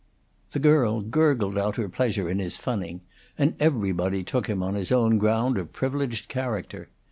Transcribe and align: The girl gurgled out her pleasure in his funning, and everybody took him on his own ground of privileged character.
The 0.53 0.57
girl 0.57 1.01
gurgled 1.01 1.59
out 1.59 1.75
her 1.75 1.87
pleasure 1.87 2.27
in 2.27 2.39
his 2.39 2.57
funning, 2.57 3.01
and 3.37 3.53
everybody 3.59 4.23
took 4.23 4.47
him 4.47 4.63
on 4.63 4.73
his 4.73 4.91
own 4.91 5.19
ground 5.19 5.59
of 5.59 5.73
privileged 5.73 6.27
character. 6.27 6.89